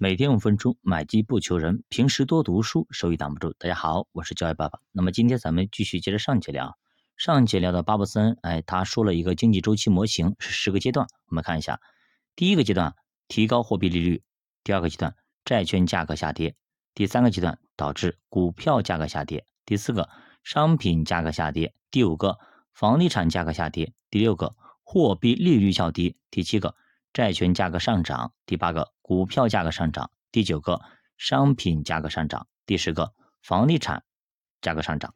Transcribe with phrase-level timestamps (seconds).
[0.00, 3.52] 每天五分钟，买机不求人，平时多读书，收益挡不住。
[3.58, 4.78] 大家好，我是教育爸爸。
[4.92, 6.78] 那么今天咱们继续接着上节聊。
[7.16, 11.80] 上节聊到巴布森，哎，他说了一个经济周期模型是十个阶段，我们看一下。
[12.36, 12.94] 第一个阶段，
[13.26, 14.20] 提高货币利率；
[14.62, 16.52] 第二个阶段，债券价格下跌；
[16.94, 20.08] 第三个阶段，导致股票价格下跌；第四个，
[20.44, 22.38] 商品价格下跌；第五个，
[22.72, 24.54] 房地产价格下跌；第六个，
[24.84, 26.76] 货币利率较低；第七个。
[27.12, 30.80] 债券价格上涨，第八个股票价格上涨，第九个
[31.16, 34.04] 商品价格上涨，第十个房地产
[34.60, 35.12] 价格上涨。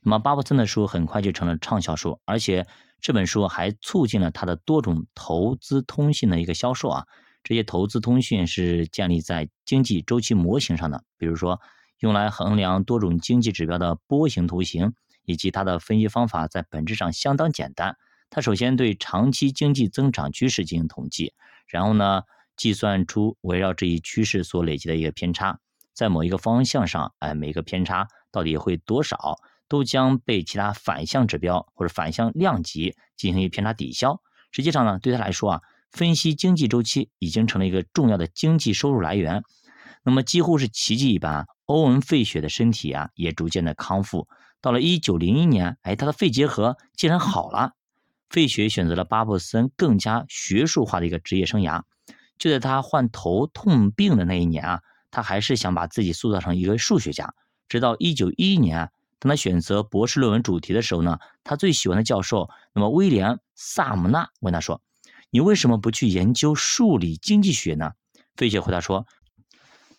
[0.00, 2.66] 那么巴布森的书很快就成了畅销书，而且
[3.00, 7.06] 这本书还促进了他的多种投资通信的一个销售啊。
[7.42, 11.60] 这些投资通讯是建立在经济周期模型上的，比如说
[11.98, 17.96] 用来衡量多种经济指标的波形图形，以及它的分析方法在本质上相当简单。
[18.34, 21.34] 他首先对长期经济增长趋势进行统计，
[21.68, 22.22] 然后呢，
[22.56, 25.60] 计算出围绕这一趋势所累积的一个偏差，
[25.92, 29.36] 在某一个方向上，哎，每个偏差到底会多少，
[29.68, 34.20] 都将被其他反向指标或者反向量级进行一偏差抵消。
[34.50, 35.60] 实际上呢，对他来说啊，
[35.92, 39.44] 分析经济周期已经成了一个重要的经济收入来源。
[40.02, 44.26] 那么几乎是奇迹一般，欧文·费雪的身体啊也逐渐的康复。
[44.60, 47.74] 到了一九零一年，哎，他的肺结核竟然好了。
[48.30, 51.82] 费雪选择了巴布森更加学术化的一个职业生涯。
[52.36, 54.80] 就在他患头痛病的那一年啊，
[55.10, 57.32] 他还是想把自己塑造成一个数学家。
[57.68, 64.82] 直到一九一一年，当他选择博士论文主题的时候呢，他最喜欢的教授，那么威廉·萨姆纳问他说
[65.30, 67.92] ：“你为什么不去研究数理经济学呢？”
[68.36, 69.06] 费雪回答说：“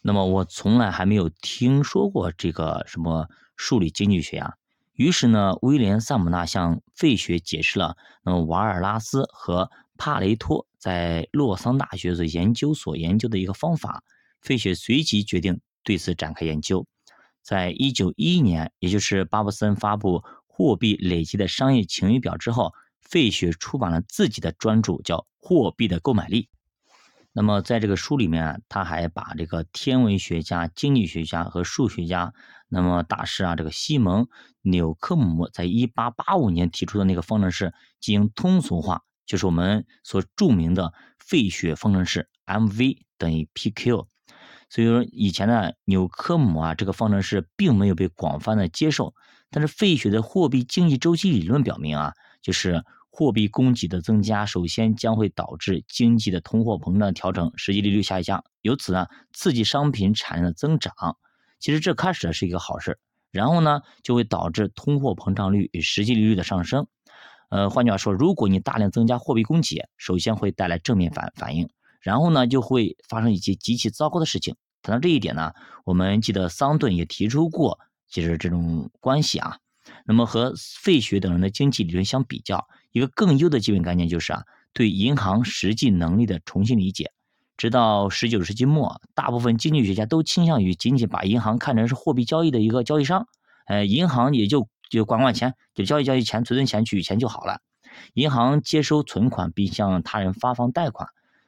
[0.03, 4.53] 那么我从来还没有听说过这个什么数理经济学啊。”
[4.96, 14.04] 于是呢，威廉·萨姆纳向费雪解释了那么瓦尔拉斯和帕雷托在洛桑大学的研究所研究的一个方法。
[14.42, 16.86] 费雪随即决定对此展开研究。
[17.42, 22.72] 在一九一一年，也就是巴布森发布《货币累积的商业晴雨表》之后，
[23.02, 26.44] 费雪出版了自己的专著，叫《货币的购买力》。
[27.38, 32.34] 那么在这个书里面啊，他还把这个天文学家、经济学家和数学家，
[32.69, 34.29] 那么大师啊，这个西蒙
[34.62, 44.07] 纽科姆在一八八五年提出的那个方程式进行通俗化，就是我们所著名的费雪方程式，mv 等于 pq。
[44.69, 49.13] 所以说以前呢，纽科姆啊这个方程式并没有被广泛的接受，
[49.51, 52.81] 但是费雪的货币经济周期理论表明啊，就是。
[53.18, 60.94] 货币供给的增加，首先将会导致经济的通货膨胀调整，实际利率下降，由此呢刺激商品产量的增长。
[61.58, 63.00] 其实这开始是一个好事，
[63.31, 66.88] 然后呢就会导致通货膨胀率与实际利率的上升。
[67.48, 71.70] 呃，换句话说，如果你大量增加货币供给，首先会带来正面反反应，
[72.02, 74.58] 然后呢就会发生一些极其糟糕的事情。
[74.81, 75.54] 谈到这一点呢，
[75.86, 79.58] 我们记得桑顿也提出过，其实这种关系啊。
[80.06, 87.12] 那么和费雪等人的经济理论相比较，一个更优的基本概念就是啊，对银行实际能力的重新理解。
[87.57, 93.28] 直到十九世纪末，大部分经济学家都倾向于仅仅把银行看成是货币交易的一个交易商，
[93.68, 97.62] 呃，银行也就就管管钱，就交易交易钱，存存钱，取取钱就好了。
[98.13, 101.07] 银行接收存款并向他人发放贷款，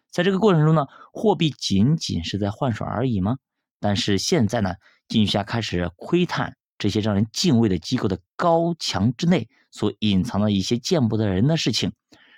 [0.09, 3.37] 在这个过程中呢，货币仅仅是在换手而已吗？
[3.81, 4.75] 但是现在呢，
[5.09, 6.55] 经济学家开始窥探。
[6.77, 11.91] 这些让人敬畏的机构的高墙之内所隐藏的一些见不得人的事情，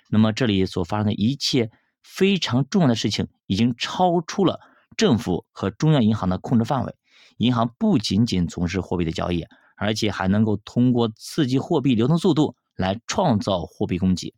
[0.08, 1.70] 那么这里所发生的一切
[2.02, 4.60] 非常重要的事情，已经超出了
[4.96, 6.94] 政府和中央银行的控制范围。
[7.36, 9.46] 银行不仅仅从事货币的交易，
[9.76, 14.34] 而且还能够通过刺激货币流通速度来创造货币供给。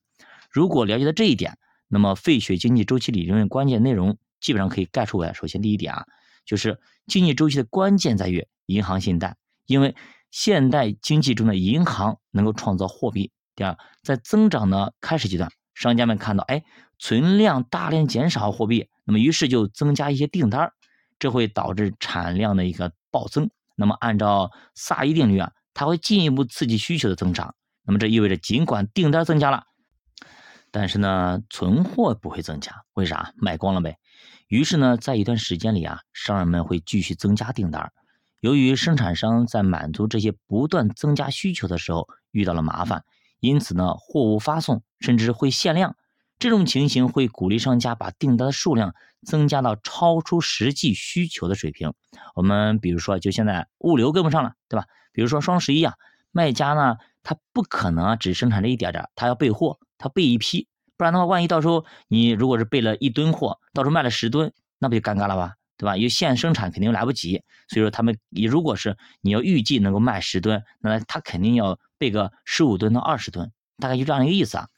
[0.50, 1.58] 如果了解到这一点，
[1.88, 6.06] 那么费雪经济周期理论的关键内容基本上可以概述为：首先，第一点啊，
[6.44, 9.36] 就是经济周期的关键在于银行信贷。
[9.72, 9.96] 因为
[10.30, 13.32] 现代经济中的银行能够创造货币。
[13.56, 16.62] 第二，在增长的开始阶段，商家们看到，哎，
[16.98, 20.70] 存量大量减少货币，那么于是就增加一些订单，
[21.18, 23.50] 这会导致产量的一个暴增。
[23.74, 27.54] 那么按照萨伊定律啊，它会进一步刺激需求的增长。
[27.84, 29.64] 那么这意味着，尽管订单增加了，
[30.70, 32.84] 但是呢，存货不会增加。
[32.94, 33.32] 为啥？
[33.36, 33.96] 卖光了呗。
[34.48, 37.90] 于是呢，在一段时间里啊，商人们会继续增加订单。
[38.42, 43.04] 由于生产商在满足这些不断增加需求的时候遇到了麻烦，
[43.38, 45.94] 因此呢，货物发送甚至会限量。
[46.40, 51.94] 这种情形会鼓励商家把订单的数量增加到超出实际需求的水平。
[52.34, 54.86] 我们比如说，就现在物流跟不上了，对吧？
[55.12, 55.94] 比如说双十一啊，
[56.32, 60.66] 卖家呢，他不可能只生产这一点点，他要备货，他备一批，
[60.96, 65.54] 不然的话，万一到时候你如果是备了一吨货，到时候卖了十吨，那不就尴尬了吧？
[65.82, 65.96] 对吧？
[65.96, 74.68] 因为现生产肯定来不及，所以说他们你如果是你要预计能够卖十吨，那他肯定要备个十五吨到二十吨，大概就这样一个意思啊。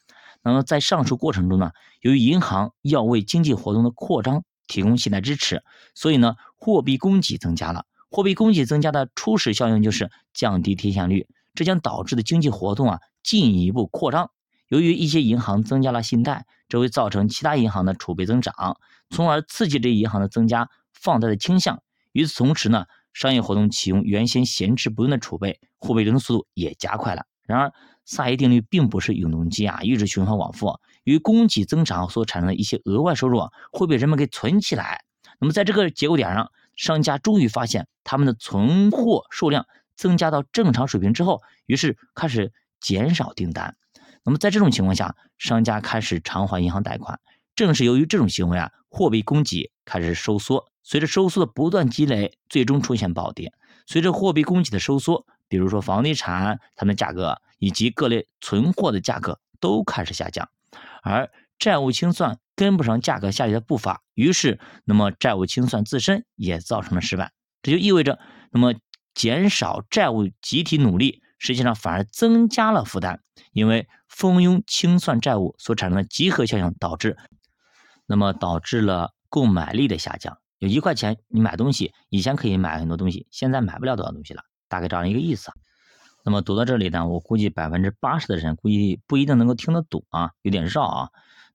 [0.42, 5.62] 那么在上述过程中呢，由于银行要为经济活动的扩张提供信贷支持，
[5.94, 7.84] 所以呢，货币供给增加了。
[8.10, 14.30] 货币供给增加的初始效应就是降低贴现率，这将导致的经济活动啊进一步扩张。
[14.68, 18.78] 由于一些银行增加了信贷，这会造成其他银行的储备增长，
[19.10, 20.70] 从而刺激这银行的增加
[21.04, 21.82] 放贷的倾向。
[22.12, 27.26] 与此同时呢，商业活动启用原先闲置不用的储备，货币流动速度也加快了。
[27.42, 27.72] 然而，
[28.06, 30.68] 萨耶定律并不是永动机啊，一直循环往复。
[31.04, 35.04] 由于供给增长所产生的一些额外收入啊，会被人们给存起来。
[35.38, 42.50] 那么，在这个节骨点上，商家终于发现他们的存货数量增加到正常水平之后，于是开始
[42.80, 43.76] 减少订单。
[44.24, 47.20] 那么，在这种情况下，商家开始偿还银行贷款。
[47.54, 50.72] 正是由于这种行为啊，货币供给开始收缩。
[50.84, 53.52] 随着收缩的不断积累，最终出现暴跌。
[53.86, 60.48] 随着货币供给的收缩，比如说房地产，它们价格以及各类存货的价格都开始下降，
[61.02, 67.32] 而债务清算跟不上价格下跌的步伐，于是，那么债务清算自身也造成了失败。
[67.62, 68.18] 这就意味着，
[68.52, 68.74] 那么
[69.14, 73.20] 减少债务集体努力，实际上反而增加了负担，
[73.52, 77.16] 因为蜂拥清算债务所产生的集合效应导致，
[78.06, 80.38] 那么导致了购买力的下降。
[80.64, 84.42] 有一块钱你买东西，以前可以买很多东西，现在买不了多少东西了。
[84.66, 85.54] 大概这样一个意思啊。
[86.24, 91.08] 那么读到这里呢，我估计百分之八十的人估计不一定能够听得懂啊，有点绕啊。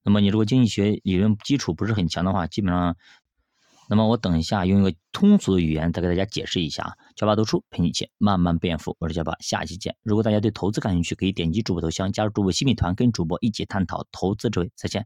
[0.04, 2.96] 那么你如果经济学理论基础不是很强的话，基本上，
[3.90, 6.94] 那么我等一下用一个通俗的语言再给大家解释一下啊。
[7.16, 9.96] 教爸读书陪你一起慢慢变富，我是教爸，下期见。
[10.04, 14.72] 如果大家对投资感兴趣，可以点击主播头像加入主播新米团，跟主播一起探讨投资智慧。
[14.76, 14.98] 再见。